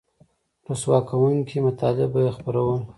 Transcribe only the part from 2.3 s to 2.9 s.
خپرول